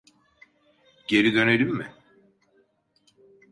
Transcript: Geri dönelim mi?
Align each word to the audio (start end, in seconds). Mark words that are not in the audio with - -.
Geri 1.07 1.33
dönelim 1.33 1.69
mi? 1.77 1.93